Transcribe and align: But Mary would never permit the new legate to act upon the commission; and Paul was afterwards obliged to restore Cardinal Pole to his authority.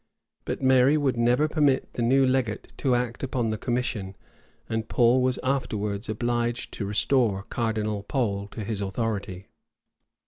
But 0.45 0.63
Mary 0.63 0.97
would 0.97 1.15
never 1.15 1.47
permit 1.47 1.93
the 1.93 2.01
new 2.01 2.25
legate 2.25 2.73
to 2.77 2.95
act 2.95 3.21
upon 3.21 3.51
the 3.51 3.57
commission; 3.59 4.15
and 4.67 4.89
Paul 4.89 5.21
was 5.21 5.37
afterwards 5.43 6.09
obliged 6.09 6.71
to 6.73 6.87
restore 6.87 7.43
Cardinal 7.43 8.01
Pole 8.01 8.47
to 8.47 8.63
his 8.63 8.81
authority. 8.81 9.45